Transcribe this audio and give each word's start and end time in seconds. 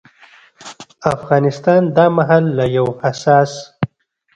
افغانستان 1.15 1.81
دا 1.97 2.05
مهال 2.17 2.43
له 2.57 2.65
يو 2.77 2.87
حساس 3.01 3.51